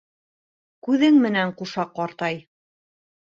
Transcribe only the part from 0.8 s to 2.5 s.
Күҙең менән ҡуша ҡартай.